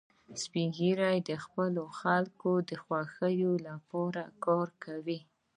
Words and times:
سپین 0.41 0.67
ږیری 0.77 1.17
د 1.29 1.31
خپلو 1.43 1.83
خلکو 1.99 2.51
د 2.69 2.71
خوښۍ 2.83 3.39
لپاره 3.67 4.23
کار 4.45 4.67
کوي 4.83 5.19